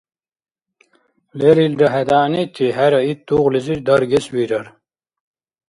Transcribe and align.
Лерилра 1.39 1.87
хӀед 1.93 2.07
гӀягӀнити 2.11 2.65
хӀера 2.75 2.99
ит 3.11 3.19
тугълизир 3.27 3.79
даргес 3.85 4.25
вирар 4.33 4.67